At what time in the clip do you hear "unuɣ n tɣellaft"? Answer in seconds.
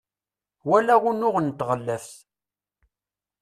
1.09-2.17